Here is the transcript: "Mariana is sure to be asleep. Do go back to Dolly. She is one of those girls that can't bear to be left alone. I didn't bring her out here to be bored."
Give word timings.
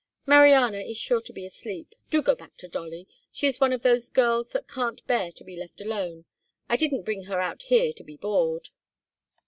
"Mariana 0.25 0.79
is 0.79 0.97
sure 0.97 1.21
to 1.21 1.31
be 1.31 1.45
asleep. 1.45 1.93
Do 2.09 2.23
go 2.23 2.33
back 2.33 2.57
to 2.57 2.67
Dolly. 2.67 3.07
She 3.31 3.45
is 3.45 3.59
one 3.59 3.71
of 3.71 3.83
those 3.83 4.09
girls 4.09 4.49
that 4.49 4.67
can't 4.67 5.05
bear 5.05 5.31
to 5.33 5.43
be 5.43 5.55
left 5.55 5.79
alone. 5.79 6.25
I 6.67 6.75
didn't 6.75 7.05
bring 7.05 7.25
her 7.25 7.39
out 7.39 7.61
here 7.61 7.93
to 7.93 8.03
be 8.03 8.17
bored." 8.17 8.69